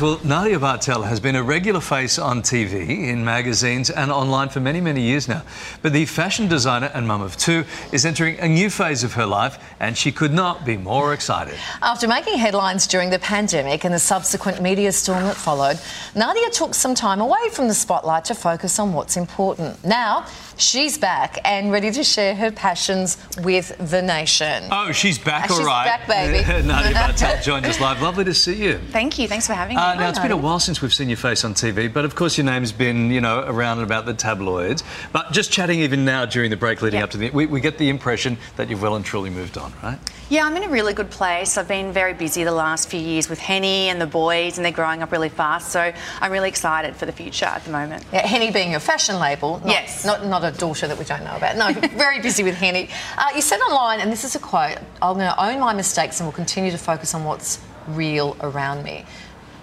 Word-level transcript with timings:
Well, 0.00 0.20
Nadia 0.22 0.60
Bartel 0.60 1.02
has 1.02 1.18
been 1.18 1.34
a 1.34 1.42
regular 1.42 1.80
face 1.80 2.20
on 2.20 2.42
TV, 2.42 3.08
in 3.08 3.24
magazines, 3.24 3.90
and 3.90 4.12
online 4.12 4.48
for 4.48 4.60
many, 4.60 4.80
many 4.80 5.00
years 5.00 5.26
now. 5.26 5.42
But 5.82 5.92
the 5.92 6.06
fashion 6.06 6.46
designer 6.46 6.88
and 6.94 7.08
mum 7.08 7.20
of 7.20 7.36
two 7.36 7.64
is 7.90 8.06
entering 8.06 8.38
a 8.38 8.46
new 8.46 8.70
phase 8.70 9.02
of 9.02 9.14
her 9.14 9.26
life, 9.26 9.58
and 9.80 9.98
she 9.98 10.12
could 10.12 10.32
not 10.32 10.64
be 10.64 10.76
more 10.76 11.14
excited. 11.14 11.54
After 11.82 12.06
making 12.06 12.38
headlines 12.38 12.86
during 12.86 13.10
the 13.10 13.18
pandemic 13.18 13.84
and 13.84 13.92
the 13.92 13.98
subsequent 13.98 14.62
media 14.62 14.92
storm 14.92 15.24
that 15.24 15.34
followed, 15.34 15.80
Nadia 16.14 16.48
took 16.50 16.74
some 16.74 16.94
time 16.94 17.20
away 17.20 17.48
from 17.50 17.66
the 17.66 17.74
spotlight 17.74 18.24
to 18.26 18.36
focus 18.36 18.78
on 18.78 18.92
what's 18.92 19.16
important. 19.16 19.84
Now, 19.84 20.26
she's 20.58 20.98
back 20.98 21.38
and 21.44 21.70
ready 21.72 21.90
to 21.90 22.04
share 22.04 22.34
her 22.34 22.50
passions 22.50 23.16
with 23.42 23.76
the 23.90 24.02
nation. 24.02 24.64
Oh, 24.70 24.92
she's 24.92 25.18
back, 25.18 25.50
Uh, 25.50 25.54
all 25.54 25.58
she's 25.60 25.66
right. 25.66 25.84
back, 25.86 26.06
baby. 26.08 26.44
Nadia 26.66 26.92
Bartel 26.94 27.40
joined 27.42 27.64
us 27.66 27.80
live. 27.80 28.02
Lovely 28.02 28.24
to 28.24 28.34
see 28.34 28.54
you. 28.54 28.78
Thank 28.90 29.18
you. 29.18 29.28
Thanks 29.28 29.46
for 29.46 29.54
having 29.54 29.76
me. 29.76 29.82
Uh, 29.82 29.94
now, 29.94 30.08
it's 30.08 30.18
been 30.18 30.32
a 30.32 30.36
while 30.36 30.58
since 30.60 30.82
we've 30.82 30.92
seen 30.92 31.08
your 31.08 31.16
face 31.16 31.44
on 31.44 31.54
TV, 31.54 31.92
but 31.92 32.04
of 32.04 32.14
course 32.14 32.36
your 32.36 32.44
name's 32.44 32.72
been, 32.72 33.10
you 33.10 33.20
know, 33.20 33.44
around 33.46 33.78
and 33.78 33.86
about 33.86 34.04
the 34.06 34.14
tabloids. 34.14 34.82
But 35.12 35.32
just 35.32 35.52
chatting 35.52 35.80
even 35.80 36.04
now 36.04 36.26
during 36.26 36.50
the 36.50 36.56
break 36.56 36.82
leading 36.82 36.98
Yeah. 36.98 37.04
up 37.04 37.10
to 37.10 37.18
the... 37.18 37.30
We, 37.30 37.46
we 37.46 37.60
get 37.60 37.78
the 37.78 37.88
impression 37.88 38.36
that 38.56 38.68
you've 38.68 38.82
well 38.82 38.96
and 38.96 39.04
truly 39.04 39.30
moved 39.30 39.56
on, 39.56 39.72
right? 39.82 39.98
yeah, 40.30 40.44
I'm 40.44 40.54
in 40.58 40.62
a 40.64 40.68
really 40.68 40.92
good 40.92 41.08
place. 41.10 41.56
I've 41.56 41.68
been 41.68 41.90
very 41.90 42.12
busy 42.12 42.44
the 42.44 42.52
last 42.52 42.90
few 42.90 43.00
years 43.00 43.30
with 43.30 43.38
Henne 43.38 43.64
and 43.64 43.98
the 43.98 44.06
boys, 44.06 44.58
and 44.58 44.64
they're 44.64 44.72
growing 44.72 45.02
up 45.02 45.10
really 45.10 45.30
fast. 45.30 45.70
So 45.72 45.90
I'm 46.20 46.30
really 46.32 46.50
excited 46.50 46.94
for 46.96 47.06
the 47.06 47.12
future 47.12 47.46
at 47.46 47.64
the 47.64 47.70
moment. 47.70 48.04
Yeah, 48.12 48.26
Henne 48.26 48.52
being 48.52 48.72
your 48.72 48.80
fashion 48.80 49.18
label, 49.18 49.58
not, 49.60 49.68
Yes. 49.68 50.04
not, 50.04 50.26
not 50.26 50.44
a 50.44 50.47
daughter 50.52 50.86
that 50.86 50.98
we 50.98 51.04
don't 51.04 51.24
know 51.24 51.36
about. 51.36 51.56
No, 51.56 51.72
very 51.90 52.20
busy 52.20 52.42
with 52.42 52.54
Henne. 52.54 52.88
Uh, 53.16 53.28
you 53.34 53.40
said 53.40 53.60
online, 53.60 54.00
and 54.00 54.10
this 54.10 54.24
is 54.24 54.34
a 54.34 54.38
quote 54.38 54.78
I'm 55.02 55.14
going 55.14 55.30
to 55.30 55.42
own 55.42 55.60
my 55.60 55.72
mistakes 55.72 56.20
and 56.20 56.26
will 56.26 56.34
continue 56.34 56.70
to 56.70 56.78
focus 56.78 57.14
on 57.14 57.24
what's 57.24 57.60
real 57.88 58.36
around 58.40 58.84
me. 58.84 59.04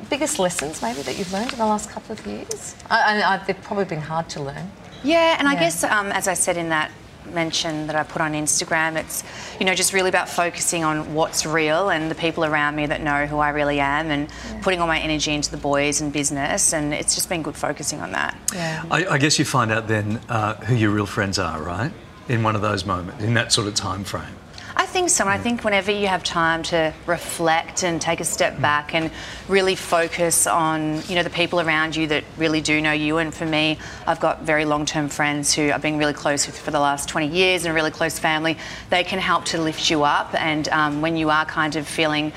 Biggest 0.09 0.39
lessons, 0.39 0.81
maybe, 0.81 1.02
that 1.02 1.17
you've 1.17 1.31
learned 1.34 1.53
in 1.53 1.59
the 1.59 1.66
last 1.66 1.89
couple 1.89 2.13
of 2.13 2.25
years? 2.27 2.75
I, 2.89 3.22
I, 3.22 3.33
I, 3.33 3.38
they've 3.45 3.61
probably 3.61 3.86
been 3.86 4.02
hard 4.02 4.30
to 4.30 4.44
learn. 4.44 4.72
Yeah, 5.03 5.36
and 5.38 5.47
I 5.47 5.55
guess 5.55 5.83
um, 5.83 6.08
as 6.11 6.27
I 6.27 6.33
said 6.33 6.58
in 6.58 6.69
that 6.69 6.92
mention 7.34 7.88
that 7.88 7.95
I 7.95 8.04
put 8.04 8.22
on 8.22 8.34
Instagram, 8.34 8.98
it's 8.98 9.23
you 9.59 9.66
know 9.66 9.73
just 9.73 9.94
really 9.94 10.09
about 10.09 10.30
focusing 10.30 10.84
on 10.84 11.14
what's 11.14 11.45
real 11.45 11.90
and 11.90 12.09
the 12.09 12.16
people 12.16 12.45
around 12.45 12.76
me 12.76 12.86
that 12.86 13.02
know 13.02 13.26
who 13.26 13.38
I 13.38 13.50
really 13.50 13.80
am, 13.80 14.12
and 14.12 14.30
putting 14.62 14.80
all 14.80 14.88
my 14.88 15.00
energy 15.00 15.34
into 15.34 15.52
the 15.52 15.58
boys 15.58 16.02
and 16.02 16.12
business, 16.12 16.73
and 16.73 16.94
it's 16.94 17.16
just 17.16 17.30
been 17.30 17.44
good 17.44 17.56
focusing 17.56 18.02
on 18.02 18.12
that. 18.12 18.38
Yeah. 18.54 18.84
I, 18.92 19.06
I 19.06 19.17
guess 19.17 19.40
you 19.40 19.45
find 19.45 19.72
out 19.72 19.88
then 19.88 20.22
uh, 20.30 20.56
who 20.56 20.76
your 20.76 20.92
real 20.92 21.06
friends 21.06 21.40
are, 21.40 21.62
right? 21.62 21.92
In 22.28 22.44
one 22.44 22.56
of 22.56 22.62
those 22.62 22.86
moments, 22.86 23.23
in 23.23 23.36
that 23.36 23.54
sort 23.54 23.67
of 23.67 23.76
time 23.76 24.04
frame. 24.04 24.36
I 24.78 24.86
think 24.86 25.09
so. 25.09 25.23
And 25.23 25.30
I 25.30 25.38
think 25.38 25.64
whenever 25.64 25.92
you 25.92 26.08
have 26.08 26.23
time 26.23 26.62
to 26.64 26.94
reflect 27.06 27.84
and 27.84 28.02
take 28.02 28.20
a 28.20 28.26
step 28.26 28.59
back 28.59 28.94
and 28.94 29.09
really 29.48 29.76
focus 29.76 30.48
on, 30.48 31.02
you 31.08 31.16
know, 31.16 31.23
the 31.23 31.30
people 31.30 31.62
around 31.62 31.95
you 31.95 32.08
that 32.08 32.26
really 32.38 32.59
do 32.59 32.82
know 32.82 32.92
you. 32.92 33.17
And 33.17 33.34
for 33.34 33.45
me, 33.45 33.78
I've 34.06 34.20
got 34.20 34.42
very 34.42 34.66
long-term 34.66 35.08
friends 35.09 35.54
who 35.54 35.72
I've 35.72 35.82
been 35.82 35.98
really 35.98 36.14
close 36.14 36.45
with 36.45 36.59
for 36.59 36.72
the 36.72 36.80
last 36.80 37.08
20 37.08 37.28
years 37.28 37.64
and 37.64 37.72
a 37.72 37.76
really 37.76 37.92
close 37.92 38.20
family. 38.20 38.58
They 38.90 39.06
can 39.06 39.20
help 39.20 39.45
to 39.45 39.62
lift 39.62 39.90
you 39.90 40.04
up. 40.04 40.34
And 40.34 40.67
um, 40.70 41.02
when 41.02 41.16
you 41.16 41.30
are 41.30 41.45
kind 41.45 41.78
of 41.78 41.88
feeling 41.88 42.34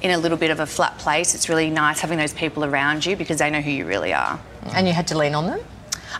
in 0.00 0.12
a 0.12 0.18
little 0.18 0.38
bit 0.38 0.50
of 0.50 0.60
a 0.60 0.66
flat 0.66 0.96
place, 0.98 1.34
it's 1.34 1.50
really 1.50 1.68
nice 1.68 2.00
having 2.00 2.16
those 2.16 2.32
people 2.32 2.64
around 2.64 3.04
you 3.04 3.16
because 3.16 3.38
they 3.38 3.50
know 3.50 3.60
who 3.60 3.70
you 3.70 3.86
really 3.86 4.14
are. 4.14 4.40
And 4.74 4.86
you 4.86 4.94
had 4.94 5.08
to 5.08 5.18
lean 5.18 5.34
on 5.34 5.46
them? 5.46 5.60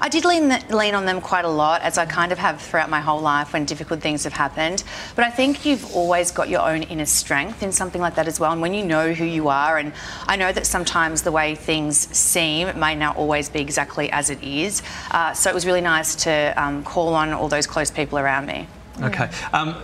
I 0.00 0.08
did 0.08 0.24
lean, 0.24 0.48
lean 0.70 0.94
on 0.94 1.04
them 1.04 1.20
quite 1.20 1.44
a 1.44 1.48
lot, 1.48 1.82
as 1.82 1.98
I 1.98 2.06
kind 2.06 2.32
of 2.32 2.38
have 2.38 2.60
throughout 2.60 2.90
my 2.90 3.00
whole 3.00 3.20
life 3.20 3.52
when 3.52 3.64
difficult 3.64 4.00
things 4.00 4.24
have 4.24 4.32
happened. 4.32 4.84
But 5.14 5.24
I 5.24 5.30
think 5.30 5.64
you've 5.64 5.94
always 5.94 6.30
got 6.30 6.48
your 6.48 6.60
own 6.60 6.82
inner 6.84 7.06
strength 7.06 7.62
in 7.62 7.72
something 7.72 8.00
like 8.00 8.14
that 8.14 8.28
as 8.28 8.40
well. 8.40 8.52
And 8.52 8.60
when 8.60 8.74
you 8.74 8.84
know 8.84 9.12
who 9.12 9.24
you 9.24 9.48
are, 9.48 9.78
and 9.78 9.92
I 10.26 10.36
know 10.36 10.52
that 10.52 10.66
sometimes 10.66 11.22
the 11.22 11.32
way 11.32 11.54
things 11.54 11.96
seem, 12.16 12.78
may 12.78 12.94
not 12.94 13.16
always 13.16 13.48
be 13.48 13.60
exactly 13.60 14.10
as 14.12 14.30
it 14.30 14.42
is. 14.42 14.82
Uh, 15.10 15.32
so 15.32 15.50
it 15.50 15.54
was 15.54 15.66
really 15.66 15.80
nice 15.80 16.14
to 16.16 16.54
um, 16.56 16.84
call 16.84 17.14
on 17.14 17.32
all 17.32 17.48
those 17.48 17.66
close 17.66 17.90
people 17.90 18.18
around 18.18 18.46
me. 18.46 18.66
Okay. 19.02 19.30
Um, 19.52 19.76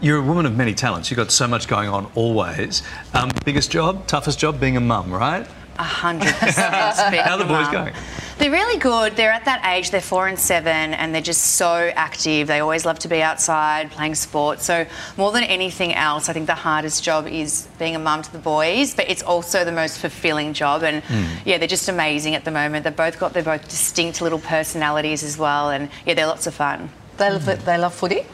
you're 0.00 0.18
a 0.18 0.22
woman 0.22 0.46
of 0.46 0.56
many 0.56 0.74
talents. 0.74 1.10
You've 1.10 1.18
got 1.18 1.30
so 1.30 1.46
much 1.46 1.68
going 1.68 1.88
on 1.88 2.10
always. 2.14 2.82
Um, 3.14 3.30
biggest 3.44 3.70
job, 3.70 4.06
toughest 4.06 4.38
job, 4.38 4.58
being 4.58 4.76
a 4.76 4.80
mum, 4.80 5.12
right? 5.12 5.46
A 5.78 5.82
hundred 5.82 6.34
percent. 6.34 6.74
How 6.74 7.34
are 7.34 7.38
the 7.38 7.44
boys 7.44 7.64
Mum. 7.64 7.72
going? 7.72 7.94
They're 8.40 8.50
really 8.50 8.78
good. 8.78 9.16
They're 9.16 9.32
at 9.32 9.44
that 9.44 9.66
age, 9.66 9.90
they're 9.90 10.00
four 10.00 10.26
and 10.26 10.38
seven, 10.38 10.94
and 10.94 11.14
they're 11.14 11.20
just 11.20 11.42
so 11.56 11.92
active. 11.94 12.48
They 12.48 12.60
always 12.60 12.86
love 12.86 12.98
to 13.00 13.08
be 13.08 13.20
outside 13.20 13.90
playing 13.90 14.14
sport. 14.14 14.62
So, 14.62 14.86
more 15.18 15.30
than 15.30 15.44
anything 15.44 15.92
else, 15.92 16.30
I 16.30 16.32
think 16.32 16.46
the 16.46 16.54
hardest 16.54 17.04
job 17.04 17.26
is 17.26 17.68
being 17.78 17.96
a 17.96 17.98
mum 17.98 18.22
to 18.22 18.32
the 18.32 18.38
boys, 18.38 18.94
but 18.94 19.10
it's 19.10 19.22
also 19.22 19.62
the 19.62 19.72
most 19.72 19.98
fulfilling 19.98 20.54
job. 20.54 20.84
And 20.84 21.04
hmm. 21.04 21.26
yeah, 21.44 21.58
they're 21.58 21.68
just 21.68 21.90
amazing 21.90 22.34
at 22.34 22.46
the 22.46 22.50
moment. 22.50 22.84
They've 22.84 22.96
both 22.96 23.20
got, 23.20 23.34
they're 23.34 23.42
both 23.42 23.68
distinct 23.68 24.22
little 24.22 24.38
personalities 24.38 25.22
as 25.22 25.36
well. 25.36 25.68
And 25.68 25.90
yeah, 26.06 26.14
they're 26.14 26.26
lots 26.26 26.46
of 26.46 26.54
fun. 26.54 26.88
They 27.18 27.28
love, 27.28 27.44
they 27.44 27.76
love 27.76 27.92
footy? 27.92 28.24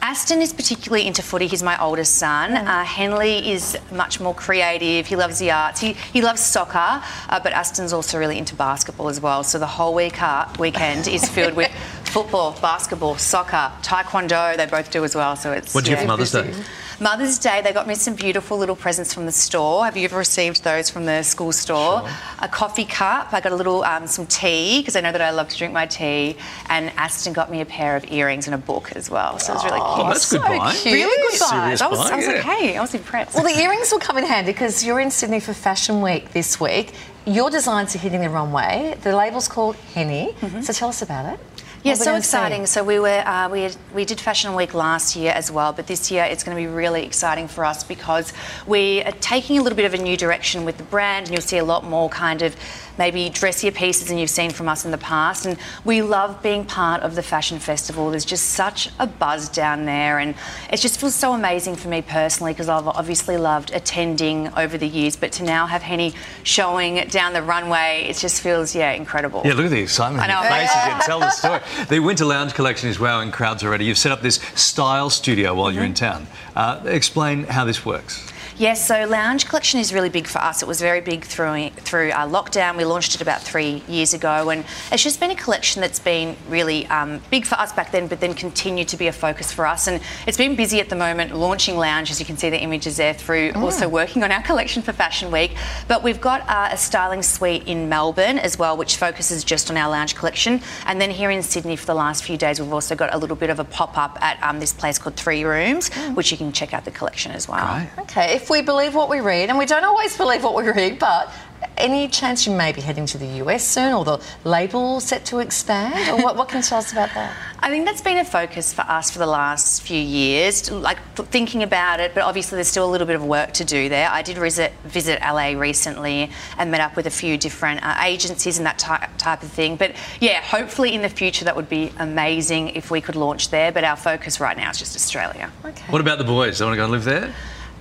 Aston 0.00 0.40
is 0.40 0.52
particularly 0.52 1.06
into 1.06 1.22
footy. 1.22 1.46
He's 1.46 1.62
my 1.62 1.80
oldest 1.82 2.14
son. 2.14 2.52
Uh, 2.52 2.84
Henley 2.84 3.50
is 3.50 3.76
much 3.90 4.20
more 4.20 4.34
creative. 4.34 5.06
He 5.06 5.16
loves 5.16 5.38
the 5.38 5.50
arts. 5.50 5.80
He, 5.80 5.92
he 5.92 6.22
loves 6.22 6.40
soccer, 6.40 7.02
uh, 7.28 7.40
but 7.40 7.52
Aston's 7.52 7.92
also 7.92 8.18
really 8.18 8.38
into 8.38 8.54
basketball 8.54 9.08
as 9.08 9.20
well. 9.20 9.42
So 9.42 9.58
the 9.58 9.66
whole 9.66 9.94
week 9.94 10.22
uh, 10.22 10.46
weekend 10.58 11.08
is 11.08 11.28
filled 11.28 11.54
with 11.54 11.70
football, 12.04 12.56
basketball, 12.60 13.16
soccer, 13.16 13.72
taekwondo. 13.82 14.56
They 14.56 14.66
both 14.66 14.90
do 14.90 15.04
as 15.04 15.14
well. 15.14 15.36
So 15.36 15.52
it's 15.52 15.74
What 15.74 15.84
do 15.84 15.90
you 15.90 15.96
get 15.96 16.02
for 16.02 16.08
Mother's 16.08 16.32
Day? 16.32 16.54
Busy. 16.98 17.04
Mother's 17.04 17.38
Day, 17.38 17.60
they 17.62 17.72
got 17.72 17.86
me 17.86 17.94
some 17.94 18.14
beautiful 18.14 18.58
little 18.58 18.76
presents 18.76 19.14
from 19.14 19.26
the 19.26 19.32
store. 19.32 19.84
Have 19.84 19.96
you 19.96 20.04
ever 20.04 20.18
received 20.18 20.64
those 20.64 20.90
from 20.90 21.06
the 21.06 21.22
school 21.22 21.52
store? 21.52 22.08
A 22.40 22.48
coffee 22.48 22.84
cup. 22.84 23.32
I 23.32 23.40
got 23.40 23.52
a 23.52 23.56
little 23.56 23.84
um, 23.84 24.06
some 24.06 24.26
tea 24.26 24.80
because 24.80 24.96
I 24.96 25.00
know 25.00 25.12
that 25.12 25.20
I 25.20 25.30
love 25.30 25.48
to 25.48 25.56
drink 25.56 25.72
my 25.72 25.86
tea. 25.86 26.36
And 26.68 26.90
Aston 26.96 27.32
got 27.32 27.50
me 27.50 27.60
a 27.60 27.66
pair 27.66 27.96
of 27.96 28.10
earrings 28.10 28.46
and 28.46 28.54
a 28.54 28.58
book 28.58 28.92
as 28.96 29.10
well. 29.10 29.38
So 29.38 29.52
it 29.52 29.56
was 29.56 29.64
really 29.64 29.78
cute. 29.78 30.06
Oh, 30.06 30.08
that's 30.08 30.30
good 30.30 30.42
buy. 30.42 30.74
cute. 30.74 30.94
Really 30.94 31.30
good 31.30 31.40
buy. 31.40 31.46
Serious 31.46 31.80
I 31.82 31.88
was, 31.88 31.98
buy, 31.98 32.14
I 32.14 32.16
was 32.16 32.26
like, 32.26 32.40
hey, 32.42 32.76
I 32.76 32.80
was 32.80 32.94
impressed. 32.94 33.34
Well, 33.34 33.44
the 33.44 33.60
earrings 33.60 33.90
will 33.92 33.98
come 33.98 34.18
in 34.18 34.24
handy 34.24 34.52
because 34.52 34.84
you're 34.84 35.00
in 35.00 35.10
Sydney 35.10 35.40
for 35.40 35.52
Fashion 35.52 36.00
Week 36.00 36.32
this 36.32 36.60
week. 36.60 36.92
Your 37.28 37.50
designs 37.50 37.94
are 37.94 37.98
hitting 37.98 38.22
the 38.22 38.30
runway. 38.30 38.96
The 39.02 39.14
label's 39.14 39.48
called 39.48 39.76
Henne. 39.94 40.34
So 40.62 40.72
tell 40.72 40.88
us 40.88 41.02
about 41.02 41.34
it. 41.34 41.38
Yeah, 41.84 41.92
What 41.92 42.00
are 42.00 42.00
we 42.00 42.04
so 42.04 42.16
exciting. 42.16 42.66
So 42.66 42.82
we 42.82 42.98
were 42.98 43.22
uh, 43.24 43.48
we 43.50 43.62
had, 43.62 43.76
we 43.94 44.04
did 44.04 44.18
Fashion 44.18 44.54
Week 44.56 44.74
last 44.74 45.14
year 45.14 45.32
as 45.32 45.50
well, 45.50 45.72
but 45.72 45.86
this 45.86 46.10
year 46.10 46.24
it's 46.24 46.42
going 46.42 46.56
to 46.56 46.60
be 46.60 46.66
really 46.66 47.04
exciting 47.04 47.46
for 47.46 47.64
us 47.64 47.84
because 47.84 48.32
we 48.66 49.02
are 49.04 49.12
taking 49.12 49.58
a 49.58 49.62
little 49.62 49.76
bit 49.76 49.84
of 49.84 49.94
a 49.94 50.02
new 50.02 50.16
direction 50.16 50.64
with 50.64 50.76
the 50.76 50.82
brand, 50.84 51.26
and 51.26 51.34
you'll 51.34 51.42
see 51.42 51.58
a 51.58 51.64
lot 51.64 51.84
more 51.84 52.08
kind 52.08 52.42
of 52.42 52.56
maybe 52.98 53.28
dressier 53.30 53.70
pieces 53.70 54.08
than 54.08 54.18
you've 54.18 54.28
seen 54.28 54.50
from 54.50 54.68
us 54.68 54.84
in 54.84 54.90
the 54.90 54.98
past. 54.98 55.46
And 55.46 55.56
we 55.84 56.02
love 56.02 56.42
being 56.42 56.64
part 56.64 57.02
of 57.02 57.14
the 57.14 57.22
fashion 57.22 57.60
festival. 57.60 58.10
There's 58.10 58.24
just 58.24 58.46
such 58.46 58.90
a 58.98 59.06
buzz 59.06 59.48
down 59.48 59.84
there, 59.84 60.18
and 60.18 60.34
it 60.72 60.78
just 60.78 60.98
feels 60.98 61.14
so 61.14 61.32
amazing 61.32 61.76
for 61.76 61.86
me 61.86 62.02
personally 62.02 62.54
because 62.54 62.68
I've 62.68 62.88
obviously 62.88 63.36
loved 63.36 63.70
attending 63.72 64.48
over 64.54 64.76
the 64.76 64.88
years, 64.88 65.14
but 65.14 65.30
to 65.32 65.44
now 65.44 65.66
have 65.66 65.82
Henne 65.82 66.12
showing 66.42 66.96
down 67.06 67.17
the 67.32 67.42
runway, 67.42 68.06
it 68.08 68.16
just 68.16 68.40
feels 68.40 68.74
yeah 68.74 68.92
incredible. 68.92 69.42
Yeah, 69.44 69.54
look 69.54 69.66
at 69.66 69.70
the 69.70 69.80
excitement 69.80 70.24
in 70.24 70.30
I 70.30 70.34
your 70.34 70.42
know. 70.50 70.56
faces. 70.56 70.76
Yeah, 70.76 71.00
tell 71.04 71.20
the 71.20 71.30
story. 71.30 71.60
The 71.88 71.98
Winter 72.00 72.24
Lounge 72.24 72.54
collection 72.54 72.88
is 72.88 72.98
wowing 73.00 73.30
crowds 73.30 73.62
already. 73.64 73.84
You've 73.84 73.98
set 73.98 74.12
up 74.12 74.22
this 74.22 74.36
style 74.54 75.10
studio 75.10 75.54
while 75.54 75.70
you're 75.72 75.84
in 75.84 75.94
town. 75.94 76.26
Uh, 76.56 76.80
explain 76.86 77.44
how 77.44 77.64
this 77.64 77.84
works. 77.84 78.26
Yes, 78.56 78.86
so 78.86 79.06
lounge 79.06 79.46
collection 79.46 79.80
is 79.80 79.92
really 79.92 80.08
big 80.08 80.26
for 80.26 80.38
us. 80.38 80.62
It 80.62 80.68
was 80.68 80.80
very 80.80 81.00
big 81.00 81.24
through 81.24 81.70
through 81.70 82.10
our 82.12 82.26
lockdown. 82.26 82.76
We 82.76 82.84
launched 82.84 83.14
it 83.14 83.20
about 83.20 83.42
three 83.42 83.82
years 83.88 84.14
ago, 84.14 84.50
and 84.50 84.64
it's 84.92 85.02
just 85.02 85.20
been 85.20 85.30
a 85.30 85.36
collection 85.36 85.80
that's 85.80 85.98
been 85.98 86.36
really 86.48 86.86
um, 86.86 87.20
big 87.30 87.46
for 87.46 87.56
us 87.56 87.72
back 87.72 87.92
then, 87.92 88.06
but 88.06 88.20
then 88.20 88.34
continued 88.34 88.88
to 88.88 88.96
be 88.96 89.06
a 89.06 89.12
focus 89.12 89.52
for 89.52 89.66
us. 89.66 89.86
And 89.86 90.00
it's 90.26 90.36
been 90.36 90.56
busy 90.56 90.80
at 90.80 90.88
the 90.88 90.96
moment 90.96 91.34
launching 91.34 91.76
lounge, 91.76 92.10
as 92.10 92.20
you 92.20 92.26
can 92.26 92.36
see 92.36 92.50
the 92.50 92.60
images 92.60 92.96
there, 92.96 93.14
through 93.14 93.52
also 93.54 93.88
working 93.88 94.22
on 94.22 94.32
our 94.32 94.42
collection 94.42 94.82
for 94.82 94.92
Fashion 94.92 95.30
Week. 95.30 95.56
But 95.86 96.02
we've 96.02 96.20
got 96.20 96.48
uh, 96.48 96.68
a 96.72 96.76
styling 96.76 97.22
suite 97.22 97.64
in 97.66 97.88
Melbourne 97.88 98.38
as 98.38 98.58
well, 98.58 98.76
which 98.76 98.96
focuses 98.96 99.44
just 99.44 99.70
on 99.70 99.76
our 99.76 99.90
lounge 99.90 100.14
collection. 100.14 100.60
And 100.86 101.00
then 101.00 101.10
here 101.10 101.30
in 101.30 101.42
Sydney 101.42 101.76
for 101.76 101.86
the 101.86 101.94
last 101.94 102.24
few 102.24 102.36
days, 102.36 102.60
we've 102.60 102.72
also 102.72 102.94
got 102.94 103.14
a 103.14 103.18
little 103.18 103.36
bit 103.36 103.50
of 103.50 103.58
a 103.58 103.64
pop 103.64 103.96
up 103.96 104.18
at 104.20 104.42
um, 104.42 104.60
this 104.60 104.72
place 104.72 104.98
called 104.98 105.16
Three 105.16 105.44
Rooms, 105.44 105.92
which 106.14 106.30
you 106.30 106.36
can 106.36 106.52
check 106.52 106.74
out 106.74 106.84
the 106.84 106.90
collection 106.90 107.32
as 107.32 107.48
well. 107.48 107.64
Right. 107.64 107.90
Okay, 108.00 108.27
if 108.28 108.50
we 108.50 108.62
believe 108.62 108.94
what 108.94 109.08
we 109.08 109.20
read, 109.20 109.48
and 109.48 109.58
we 109.58 109.66
don't 109.66 109.84
always 109.84 110.16
believe 110.16 110.44
what 110.44 110.54
we 110.54 110.68
read, 110.70 110.98
but 110.98 111.32
any 111.76 112.08
chance 112.08 112.46
you 112.46 112.54
may 112.54 112.72
be 112.72 112.80
heading 112.80 113.06
to 113.06 113.18
the 113.18 113.26
US 113.44 113.66
soon 113.66 113.92
or 113.92 114.04
the 114.04 114.20
label 114.44 115.00
set 115.00 115.24
to 115.26 115.38
expand? 115.38 116.10
Or 116.10 116.22
what, 116.22 116.36
what 116.36 116.48
can 116.48 116.58
you 116.58 116.62
tell 116.62 116.78
us 116.78 116.92
about 116.92 117.10
that? 117.14 117.34
I 117.60 117.70
think 117.70 117.86
that's 117.86 118.00
been 118.00 118.18
a 118.18 118.24
focus 118.24 118.72
for 118.72 118.82
us 118.82 119.10
for 119.10 119.18
the 119.18 119.26
last 119.26 119.82
few 119.82 119.98
years, 119.98 120.70
like 120.70 120.98
thinking 121.16 121.62
about 121.62 122.00
it, 122.00 122.14
but 122.14 122.22
obviously 122.22 122.56
there's 122.56 122.68
still 122.68 122.88
a 122.88 122.90
little 122.90 123.06
bit 123.06 123.16
of 123.16 123.24
work 123.24 123.52
to 123.54 123.64
do 123.64 123.88
there. 123.88 124.08
I 124.10 124.22
did 124.22 124.38
visit, 124.38 124.72
visit 124.84 125.20
LA 125.20 125.50
recently 125.58 126.30
and 126.56 126.70
met 126.70 126.80
up 126.80 126.96
with 126.96 127.06
a 127.06 127.10
few 127.10 127.36
different 127.36 127.82
uh, 127.82 127.96
agencies 128.02 128.58
and 128.58 128.66
that 128.66 128.78
ty- 128.78 129.08
type 129.18 129.42
of 129.42 129.50
thing. 129.50 129.76
But 129.76 129.96
yeah, 130.20 130.40
hopefully 130.40 130.94
in 130.94 131.02
the 131.02 131.08
future 131.08 131.44
that 131.44 131.56
would 131.56 131.68
be 131.68 131.92
amazing 131.98 132.70
if 132.70 132.90
we 132.90 133.00
could 133.00 133.16
launch 133.16 133.50
there, 133.50 133.72
but 133.72 133.84
our 133.84 133.96
focus 133.96 134.40
right 134.40 134.56
now 134.56 134.70
is 134.70 134.78
just 134.78 134.94
Australia. 134.94 135.50
Okay. 135.64 135.84
What 135.90 136.00
about 136.00 136.18
the 136.18 136.24
boys? 136.24 136.58
They 136.58 136.64
want 136.64 136.74
to 136.74 136.76
go 136.76 136.84
and 136.84 136.92
live 136.92 137.04
there? 137.04 137.34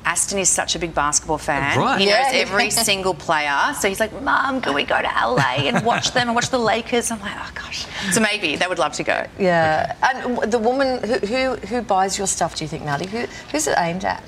Aston 0.08 0.40
is 0.40 0.48
such 0.50 0.74
a 0.76 0.80
big 0.80 0.94
basketball 0.96 1.38
fan. 1.38 1.78
Right. 1.78 2.00
He 2.00 2.08
Yeah. 2.08 2.22
knows 2.32 2.32
every 2.34 2.70
single 2.90 3.14
player. 3.14 3.74
So 3.80 3.90
he's 3.90 4.00
like, 4.00 4.14
Mum, 4.22 4.62
can 4.62 4.74
we 4.74 4.84
go 4.84 5.02
to 5.02 5.08
LA 5.08 5.68
and 5.68 5.86
watch 5.86 6.12
them 6.14 6.28
and 6.30 6.36
watch 6.36 6.50
the 6.50 6.58
Lakers? 6.60 7.12
I'm 7.12 7.20
like, 7.20 7.34
oh 7.36 7.52
gosh. 7.54 7.86
So 8.14 8.22
maybe 8.22 8.56
they 8.56 8.68
would 8.68 8.80
love 8.80 8.94
to 8.94 9.04
go. 9.04 9.26
Yeah. 9.38 9.96
And 10.02 10.50
the 10.52 10.60
woman 10.60 11.04
who, 11.04 11.16
who 11.32 11.56
who 11.68 11.82
buys 11.82 12.18
your 12.18 12.28
stuff, 12.28 12.56
do 12.56 12.64
you 12.64 12.70
think, 12.70 12.84
Nadi? 12.84 13.06
Who 13.08 13.26
who's 13.52 13.68
it 13.68 13.76
aimed 13.78 14.06
at? 14.06 14.24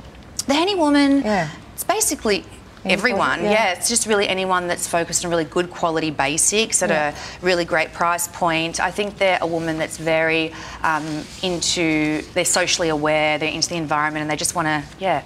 The 0.48 0.54
Henne 0.54 0.78
Woman, 0.78 1.22
Yeah. 1.24 1.50
it's 1.74 1.86
basically 1.86 2.44
everyone. 2.86 3.44
yeah. 3.44 3.52
Yeah. 3.52 3.74
it's 3.74 3.88
just 3.88 4.06
really 4.06 4.28
anyone 4.28 4.68
that's 4.68 4.88
focused 4.88 5.24
on 5.24 5.32
really 5.32 5.44
good 5.58 5.70
quality 5.70 6.12
basics 6.12 6.82
at 6.84 6.90
Yeah. 6.90 7.14
a 7.42 7.46
really 7.46 7.64
great 7.66 7.94
price 7.94 8.28
point. 8.28 8.80
I 8.82 8.92
think 8.92 9.18
they're 9.18 9.38
a 9.42 9.48
woman 9.48 9.78
that's 9.78 9.98
very 9.98 10.54
um, 10.84 11.24
into, 11.42 12.22
they're 12.34 12.46
socially 12.46 12.90
aware, 12.90 13.38
they're 13.38 13.52
into 13.60 13.70
the 13.70 13.76
environment, 13.78 14.22
and 14.24 14.30
they 14.32 14.36
just 14.46 14.56
want 14.56 14.68
to, 14.68 14.84
yeah, 15.00 15.22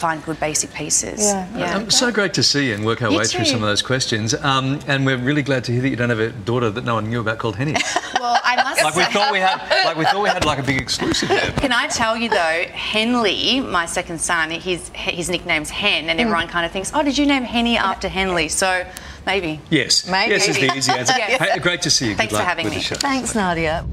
find 0.00 0.24
good 0.24 0.40
basic 0.40 0.72
pieces. 0.72 1.20
Yeah. 1.20 1.46
yeah. 1.56 1.76
Um, 1.76 1.90
so 1.90 2.10
great 2.10 2.32
to 2.34 2.42
see 2.42 2.68
you 2.68 2.74
and 2.74 2.86
work 2.86 3.02
our 3.02 3.10
You 3.10 3.18
way 3.18 3.24
through 3.24 3.44
some 3.44 3.62
of 3.62 3.68
those 3.68 3.82
questions. 3.82 4.34
Um, 4.34 4.80
and 4.86 5.04
we're 5.04 5.18
really 5.18 5.42
glad 5.42 5.62
to 5.64 5.72
hear 5.72 5.82
that 5.82 5.90
you 5.90 5.96
don't 5.96 6.08
have 6.08 6.18
a 6.18 6.30
daughter 6.30 6.70
that 6.70 6.84
no 6.84 6.94
one 6.94 7.10
knew 7.10 7.20
about 7.20 7.38
called 7.38 7.56
Henne. 7.56 7.76
Well, 8.20 8.38
I 8.44 8.56
must 8.56 8.82
like 8.82 8.94
we 8.96 9.04
thought 9.04 9.32
we 9.32 9.38
had, 9.38 9.56
like 9.86 9.96
we 9.96 10.04
thought 10.04 10.22
we 10.22 10.28
had 10.28 10.44
like 10.44 10.58
a 10.58 10.62
big 10.62 10.78
exclusive 10.78 11.30
there. 11.30 11.52
Can 11.52 11.72
I 11.72 11.86
tell 11.86 12.18
you 12.18 12.28
though, 12.28 12.64
Henley, 12.70 13.60
my 13.60 13.86
second 13.86 14.20
son, 14.20 14.50
his 14.50 14.90
his 14.90 15.30
nickname's 15.30 15.70
Hen, 15.70 16.10
and 16.10 16.20
everyone 16.20 16.46
kind 16.46 16.66
of 16.66 16.70
thinks, 16.70 16.90
oh, 16.92 17.02
did 17.02 17.16
you 17.16 17.24
name 17.24 17.44
Henne 17.44 17.78
after 17.78 18.08
Henley? 18.08 18.48
So 18.48 18.86
maybe. 19.24 19.58
Yes, 19.70 20.06
Maybe. 20.06 20.32
yes 20.32 20.48
is 20.48 20.56
the 20.56 20.76
easy 20.76 20.92
answer. 20.98 21.14
Yes. 21.16 21.40
Hey, 21.40 21.58
great 21.60 21.80
to 21.80 21.90
see 21.90 22.10
you. 22.10 22.14
Thanks 22.14 22.32
Good 22.32 22.36
for 22.40 22.42
luck 22.42 22.48
having 22.48 22.66
with 22.66 22.74
me. 22.74 22.82
Thanks, 22.82 23.34
Nadia. 23.34 23.86